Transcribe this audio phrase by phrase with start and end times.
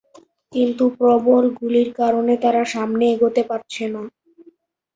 [0.53, 4.03] কিন্তু প্রবল গুলির কারণে তাঁরা সামনে এগোতে পারছেন না।